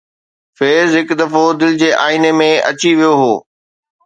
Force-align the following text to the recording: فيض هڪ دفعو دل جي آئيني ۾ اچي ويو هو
فيض 0.57 0.89
هڪ 0.99 1.09
دفعو 1.21 1.45
دل 1.61 1.71
جي 1.81 1.89
آئيني 2.05 2.31
۾ 2.41 2.49
اچي 2.71 2.91
ويو 2.99 3.13
هو 3.21 3.33